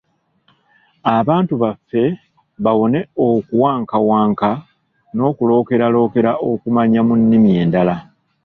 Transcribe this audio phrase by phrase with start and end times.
[1.17, 2.03] Abantu baffe
[2.63, 4.49] bawone okuwankawanka
[5.15, 7.95] n’okulookeralookera okumanya mu nnimi endala.